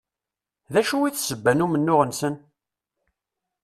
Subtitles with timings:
[0.73, 2.35] D acu i d ssebba n umennuɣ-nsen?